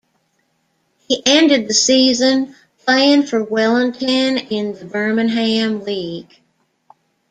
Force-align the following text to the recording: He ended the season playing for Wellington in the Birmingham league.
He 1.07 1.21
ended 1.27 1.67
the 1.67 1.75
season 1.75 2.55
playing 2.87 3.27
for 3.27 3.43
Wellington 3.43 4.09
in 4.39 4.73
the 4.73 4.85
Birmingham 4.85 5.83
league. 5.83 6.41